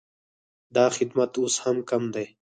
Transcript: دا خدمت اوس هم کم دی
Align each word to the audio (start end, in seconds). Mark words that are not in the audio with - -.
دا 0.75 0.85
خدمت 0.97 1.31
اوس 1.39 1.55
هم 1.63 1.77
کم 1.89 2.03
دی 2.13 2.25